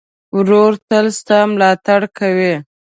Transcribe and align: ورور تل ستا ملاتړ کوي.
ورور 0.37 0.71
تل 0.89 1.05
ستا 1.19 1.39
ملاتړ 1.53 2.01
کوي. 2.17 2.53